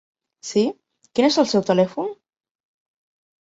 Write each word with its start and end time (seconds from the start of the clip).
Sí, 0.51 0.63
quin 1.19 1.27
és 1.27 1.37
el 1.43 1.49
seu 1.51 1.65
telèfon? 1.67 2.11